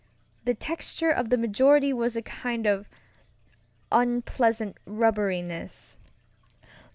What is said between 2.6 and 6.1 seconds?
of unpleasant rubberiness.